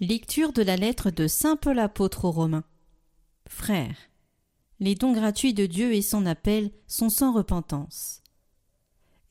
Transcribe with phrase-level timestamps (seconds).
[0.00, 2.64] Lecture de la lettre de Saint Paul apôtre aux Romains.
[3.48, 3.96] Frères,
[4.78, 8.22] les dons gratuits de Dieu et son appel sont sans repentance.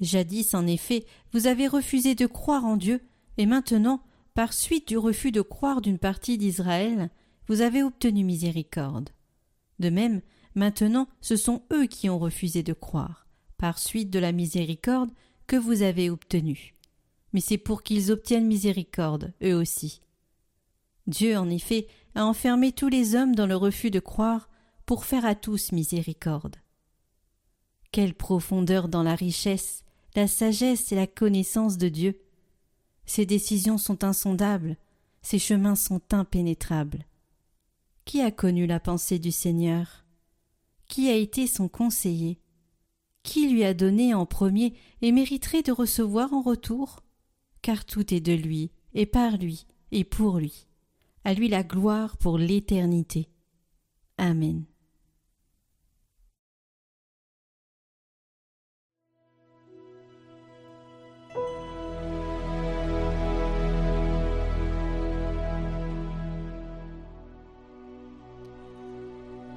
[0.00, 3.02] Jadis, en effet, vous avez refusé de croire en Dieu,
[3.36, 4.00] et maintenant,
[4.32, 7.10] par suite du refus de croire d'une partie d'Israël,
[7.46, 9.10] vous avez obtenu miséricorde.
[9.80, 10.22] De même,
[10.54, 13.26] maintenant, ce sont eux qui ont refusé de croire,
[13.58, 15.10] par suite de la miséricorde
[15.46, 16.74] que vous avez obtenue.
[17.34, 20.00] Mais c'est pour qu'ils obtiennent miséricorde, eux aussi.
[21.06, 24.48] Dieu, en effet, a enfermé tous les hommes dans le refus de croire
[24.86, 26.56] pour faire à tous miséricorde.
[27.92, 32.20] Quelle profondeur dans la richesse, la sagesse et la connaissance de Dieu.
[33.04, 34.76] Ses décisions sont insondables,
[35.22, 37.06] ses chemins sont impénétrables.
[38.04, 40.04] Qui a connu la pensée du Seigneur?
[40.88, 42.38] Qui a été son conseiller?
[43.22, 47.00] Qui lui a donné en premier et mériterait de recevoir en retour?
[47.62, 50.66] Car tout est de lui, et par lui, et pour lui
[51.24, 53.28] à lui la gloire pour l'éternité.
[54.18, 54.64] Amen.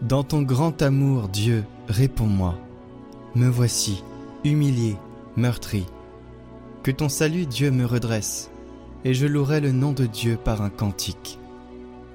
[0.00, 2.54] Dans ton grand amour, Dieu, réponds-moi.
[3.34, 4.02] Me voici,
[4.42, 4.96] humilié,
[5.36, 5.84] meurtri.
[6.82, 8.50] Que ton salut, Dieu, me redresse,
[9.04, 11.38] et je louerai le nom de Dieu par un cantique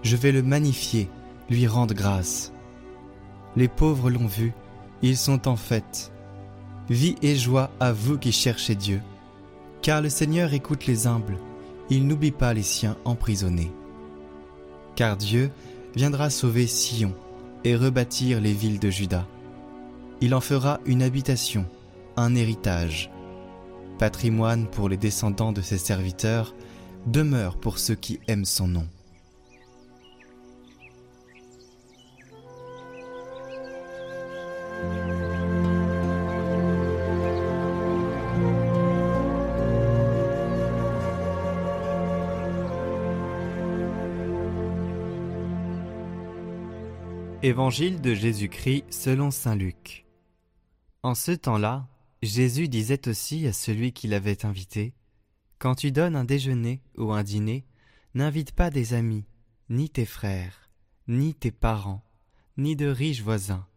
[0.04, 1.10] je vais le magnifier,
[1.50, 2.54] lui rendre grâce.
[3.56, 4.54] Les pauvres l'ont vu,
[5.02, 6.12] ils sont en fête.
[6.90, 9.02] Vie et joie à vous qui cherchez Dieu.
[9.82, 11.38] Car le Seigneur écoute les humbles,
[11.90, 13.72] il n'oublie pas les siens emprisonnés.
[14.96, 15.52] Car Dieu
[15.96, 17.14] viendra sauver Sion
[17.64, 19.26] et rebâtir les villes de Juda.
[20.22, 21.66] Il en fera une habitation,
[22.18, 23.12] un héritage,
[24.00, 26.54] patrimoine pour les descendants de ses serviteurs,
[27.06, 28.88] demeure pour ceux qui aiment son nom.
[47.46, 50.06] Évangile de Jésus-Christ selon Saint Luc.
[51.02, 51.90] En ce temps-là,
[52.22, 54.94] Jésus disait aussi à celui qui l'avait invité
[55.60, 57.66] Quand tu donnes un déjeuner ou un dîner,
[58.14, 59.26] n'invite pas des amis,
[59.68, 60.70] ni tes frères,
[61.10, 62.06] ni tes parents,
[62.56, 63.68] ni de riches voisins.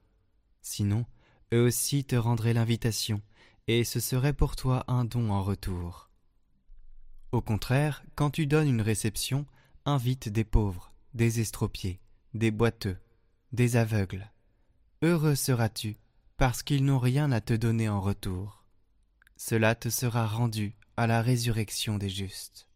[0.62, 1.04] Sinon,
[1.52, 3.20] eux aussi te rendraient l'invitation,
[3.66, 6.08] et ce serait pour toi un don en retour.
[7.32, 9.44] Au contraire, quand tu donnes une réception,
[9.86, 11.98] invite des pauvres, des estropiés,
[12.32, 12.96] des boiteux,
[13.52, 14.30] des aveugles.
[15.02, 15.96] Heureux seras-tu,
[16.36, 18.64] parce qu'ils n'ont rien à te donner en retour.
[19.36, 22.68] Cela te sera rendu à la résurrection des justes.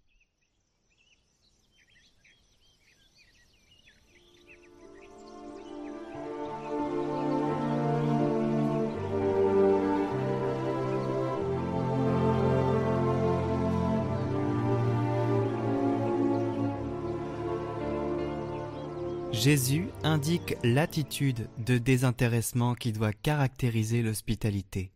[19.40, 24.92] Jésus indique l'attitude de désintéressement qui doit caractériser l'hospitalité.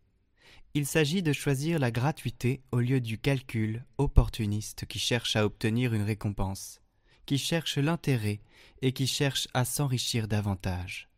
[0.75, 5.95] Il s'agit de choisir la gratuité au lieu du calcul opportuniste qui cherche à obtenir
[5.95, 6.79] une récompense,
[7.25, 8.39] qui cherche l'intérêt
[8.83, 11.09] et qui cherche à s'enrichir davantage.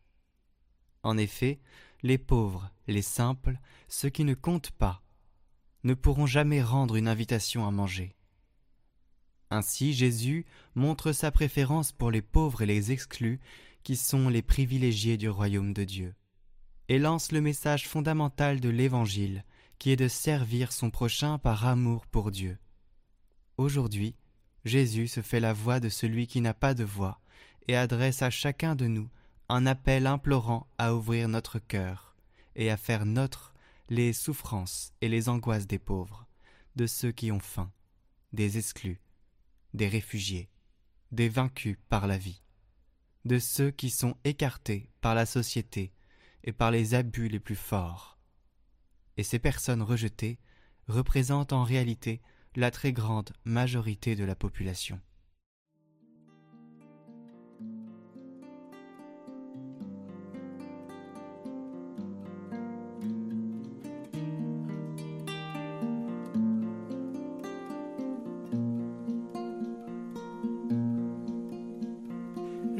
[1.02, 1.60] En effet,
[2.02, 5.02] les pauvres, les simples, ceux qui ne comptent pas,
[5.84, 8.16] ne pourront jamais rendre une invitation à manger.
[9.50, 10.44] Ainsi Jésus
[10.74, 13.40] montre sa préférence pour les pauvres et les exclus,
[13.82, 16.14] qui sont les privilégiés du royaume de Dieu,
[16.88, 19.44] et lance le message fondamental de l'Évangile,
[19.78, 22.58] qui est de servir son prochain par amour pour Dieu.
[23.56, 24.14] Aujourd'hui,
[24.64, 27.20] Jésus se fait la voix de celui qui n'a pas de voix,
[27.68, 29.08] et adresse à chacun de nous
[29.48, 32.14] un appel implorant à ouvrir notre cœur,
[32.56, 33.54] et à faire nôtre
[33.88, 36.26] les souffrances et les angoisses des pauvres,
[36.76, 37.72] de ceux qui ont faim,
[38.32, 39.00] des exclus,
[39.74, 40.50] des réfugiés,
[41.12, 42.42] des vaincus par la vie,
[43.24, 45.92] de ceux qui sont écartés par la société
[46.44, 48.18] et par les abus les plus forts.
[49.16, 50.38] Et ces personnes rejetées
[50.86, 52.22] représentent en réalité
[52.56, 55.00] la très grande majorité de la population.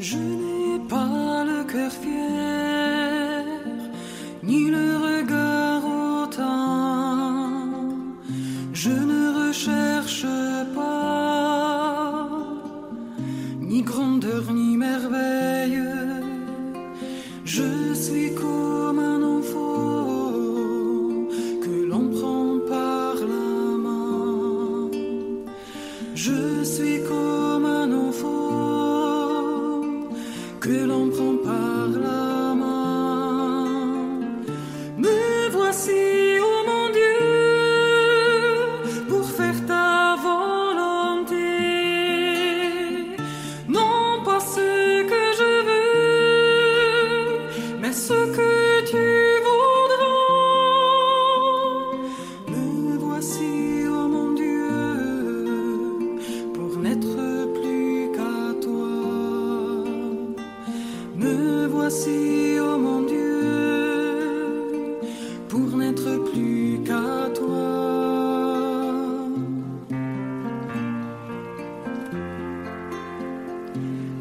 [0.01, 3.45] Je n'ai pas le cœur fier,
[4.45, 4.88] ni le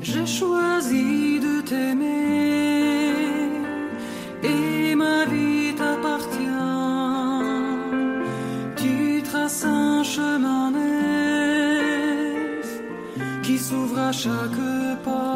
[0.02, 3.14] J'ai choisi de t'aimer
[4.44, 6.48] et ma vie t'appartient.
[8.76, 12.68] Tu traces un chemin neuf
[13.44, 14.62] qui s'ouvre à chaque
[15.04, 15.27] pas.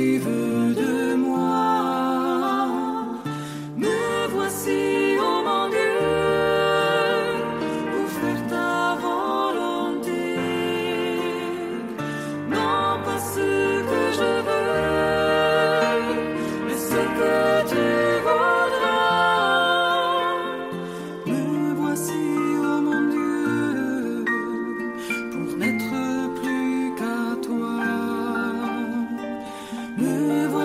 [0.00, 0.39] she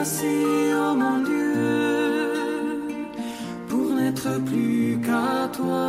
[0.05, 1.63] passer, oh mon Dieu,
[3.69, 5.85] pour n'être plus qu'à toi.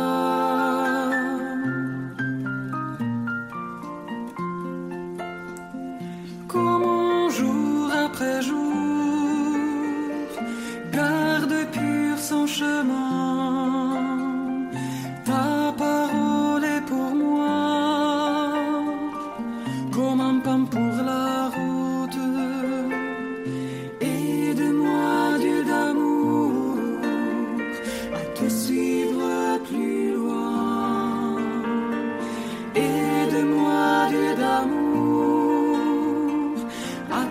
[6.47, 9.53] Comment jour après jour
[10.91, 13.66] garde pur son chemin.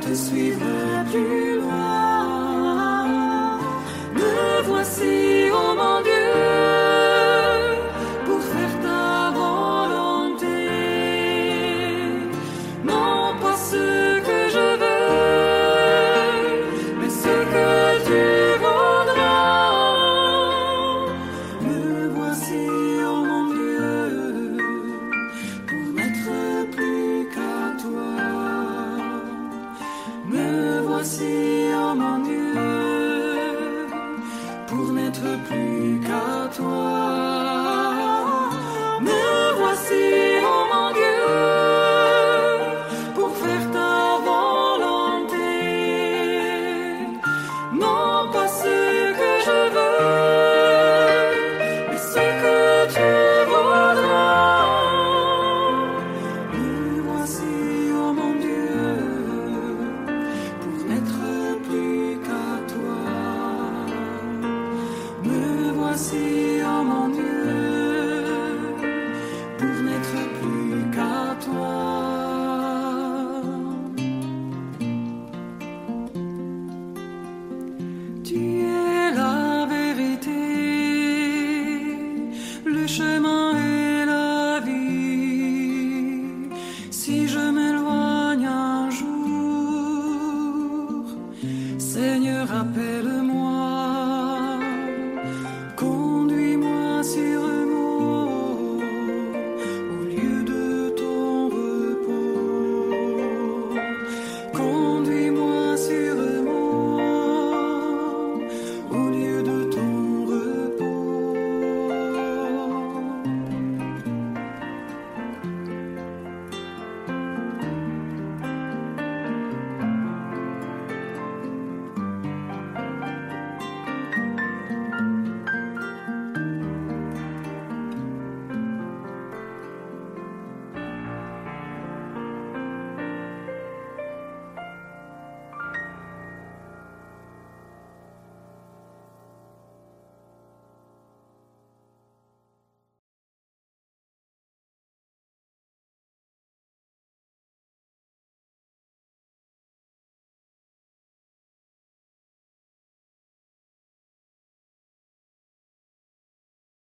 [0.06, 1.95] te suivra plus loin.